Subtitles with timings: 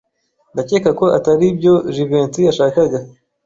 [0.53, 2.97] Ndakeka ko atari byo Jivency yashakaga.